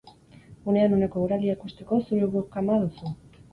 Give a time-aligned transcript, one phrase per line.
[0.73, 3.15] Unean uneko eguraldia ikusteko, gure webkama duzu.